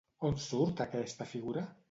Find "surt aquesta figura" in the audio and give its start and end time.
0.45-1.67